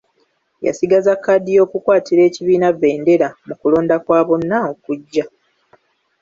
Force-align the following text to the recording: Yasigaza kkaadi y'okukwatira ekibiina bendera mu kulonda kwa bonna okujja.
Yasigaza 0.65 1.11
kkaadi 1.17 1.49
y'okukwatira 1.57 2.21
ekibiina 2.29 2.67
bendera 2.79 3.27
mu 3.47 3.53
kulonda 3.59 3.95
kwa 4.03 4.21
bonna 4.27 4.57
okujja. 4.71 5.25